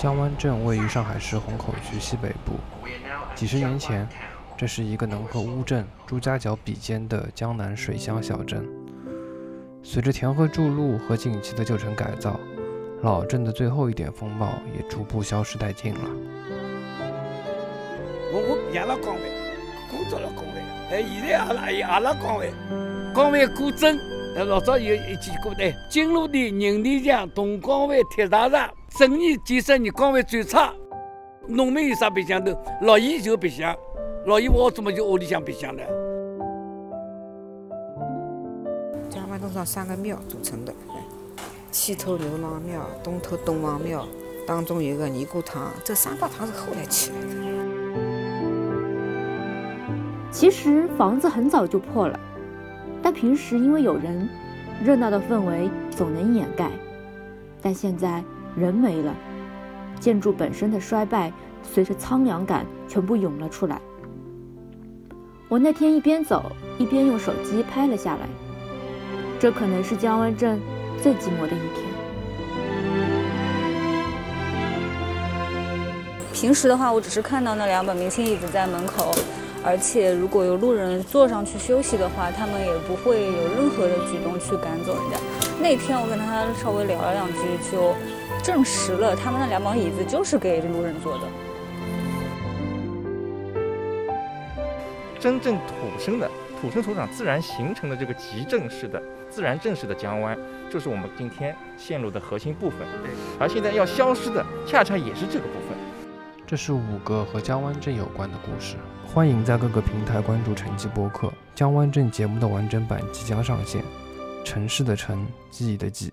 [0.00, 2.54] 江湾镇位于上海市虹口区西北部。
[3.34, 4.08] 几十年前，
[4.56, 8.66] 这是一个能和乌镇、朱家角比肩的江南水乡小镇。
[9.82, 12.40] 随着填河筑路和近期的旧城改造，
[13.02, 16.00] 老镇的最后一点风貌也逐步消失殆尽了。
[18.32, 19.20] 我我也辣岗位，
[19.90, 22.50] 工作了岗位，哎，现在也辣也辣岗位，
[23.14, 23.98] 岗位古镇，
[24.34, 28.70] 老早有一句歌的：金路的人力强，东岗位铁大场。
[28.90, 30.74] 十年、几十年，岗位最差，
[31.46, 32.52] 农民有啥白相头？
[32.82, 33.74] 老姨就白相，
[34.26, 35.82] 老姨我怎么就屋里向白相呢？
[39.08, 40.74] 江湾镇上三个庙组成的，
[41.70, 44.06] 西头牛郎庙，东头东王庙，
[44.46, 45.70] 当中有个尼姑堂。
[45.84, 47.26] 这三大堂是后来起来的。
[50.32, 52.18] 其实房子很早就破了，
[53.00, 54.28] 但平时因为有人，
[54.84, 56.70] 热闹的氛围总能掩盖。
[57.62, 58.22] 但现在。
[58.56, 59.14] 人没了，
[59.98, 63.80] 建筑本身的衰败随着苍凉感全部涌了出来。
[65.48, 68.28] 我那天一边走一边用手机拍了下来，
[69.38, 70.60] 这可能是江湾镇
[71.02, 71.90] 最寂寞的一天。
[76.32, 79.12] 平时的话，我只是看到那两本明清椅子在门口，
[79.64, 85.18] 而且如果有路人坐上去休息的话，他们也不会有任何的举动去赶走人家。
[85.60, 87.38] 那天我跟他稍微聊了两句，
[87.70, 87.94] 就。
[88.42, 91.24] 证实了，他们那两把椅子就是给路人坐的。
[95.18, 96.26] 真正土生的、
[96.58, 100.38] 土生土长、自然形成的这个集镇式的、自然镇式的江湾，
[100.70, 102.78] 就是我们今天线路的核心部分。
[103.38, 105.69] 而现在要消失的，恰恰也是这个部分。
[106.50, 108.74] 这是五个和江湾镇有关的故事。
[109.06, 113.84] 欢迎在各个平台关注城记播客，江湾镇节目的完整版即将上线。
[114.44, 116.12] 城市的城，记忆的记。